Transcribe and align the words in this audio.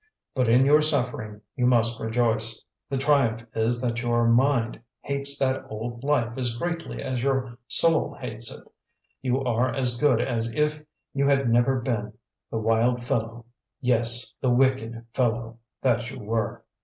But, 0.33 0.49
in 0.49 0.65
your 0.65 0.81
suffering 0.81 1.41
you 1.55 1.67
must 1.67 1.99
rejoice: 1.99 2.63
the 2.89 2.97
triumph 2.97 3.45
is 3.53 3.79
that 3.81 4.01
your 4.01 4.27
mind 4.27 4.81
hates 5.01 5.37
that 5.37 5.63
old 5.69 6.03
life 6.03 6.39
as 6.39 6.55
greatly 6.55 7.03
as 7.03 7.21
your 7.21 7.59
soul 7.67 8.15
hates 8.15 8.49
it. 8.51 8.63
You 9.21 9.43
are 9.43 9.71
as 9.71 9.97
good 9.97 10.19
as 10.19 10.51
if 10.55 10.83
you 11.13 11.27
had 11.27 11.49
never 11.49 11.79
been 11.81 12.13
the 12.49 12.57
wild 12.57 13.03
fellow 13.03 13.45
yes, 13.79 14.35
the 14.41 14.49
wicked 14.49 15.05
fellow 15.13 15.59
that 15.83 16.09
you 16.09 16.17
were. 16.19 16.63